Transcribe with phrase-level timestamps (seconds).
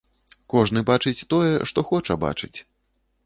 [0.53, 2.53] Кожны бачыць тое, што хоча бачыць.